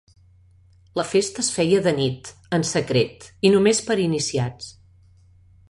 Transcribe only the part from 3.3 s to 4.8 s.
i només per iniciats.